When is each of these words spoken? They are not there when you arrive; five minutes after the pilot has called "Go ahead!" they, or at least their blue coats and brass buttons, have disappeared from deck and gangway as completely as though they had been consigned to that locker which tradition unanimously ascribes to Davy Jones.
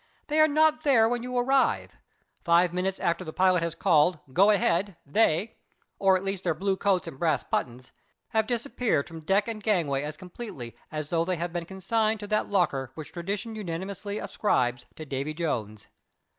They 0.29 0.39
are 0.39 0.47
not 0.47 0.81
there 0.81 1.07
when 1.07 1.21
you 1.21 1.37
arrive; 1.37 1.95
five 2.43 2.73
minutes 2.73 2.97
after 2.99 3.23
the 3.23 3.31
pilot 3.31 3.61
has 3.61 3.75
called 3.75 4.17
"Go 4.33 4.49
ahead!" 4.49 4.95
they, 5.05 5.57
or 5.99 6.17
at 6.17 6.23
least 6.23 6.43
their 6.43 6.55
blue 6.55 6.75
coats 6.75 7.07
and 7.07 7.19
brass 7.19 7.43
buttons, 7.43 7.91
have 8.29 8.47
disappeared 8.47 9.07
from 9.07 9.19
deck 9.19 9.47
and 9.47 9.61
gangway 9.61 10.01
as 10.01 10.17
completely 10.17 10.75
as 10.91 11.09
though 11.09 11.23
they 11.23 11.35
had 11.35 11.53
been 11.53 11.65
consigned 11.65 12.19
to 12.21 12.27
that 12.29 12.47
locker 12.47 12.89
which 12.95 13.11
tradition 13.11 13.53
unanimously 13.53 14.17
ascribes 14.17 14.87
to 14.95 15.05
Davy 15.05 15.35
Jones. 15.35 15.87